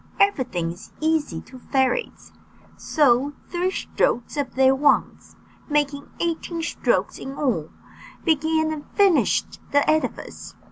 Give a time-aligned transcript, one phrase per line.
[0.19, 2.31] Everything is easy to fairies;
[2.75, 5.35] so three strokes of their wands,
[5.69, 7.69] making eighteen strokes in all,
[8.25, 10.55] began and finished the edifice.